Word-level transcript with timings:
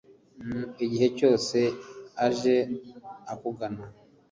igihe 0.85 1.07
cyose 1.17 1.57
aje 2.25 2.55
akugana 3.33 3.83